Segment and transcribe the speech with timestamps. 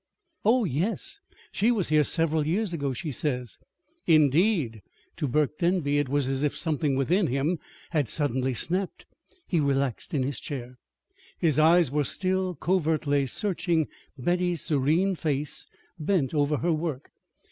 [0.43, 1.19] "Oh, yes.
[1.51, 3.59] She was here several years ago, she says."
[4.07, 4.81] "Indeed!"
[5.17, 7.59] To Burke Denby it was as if something within him
[7.91, 9.05] had suddenly snapped.
[9.45, 10.79] He relaxed in his chair.
[11.37, 13.87] His eyes were still covertly searching
[14.17, 15.67] Betty's serene face
[15.99, 17.11] bent over her work.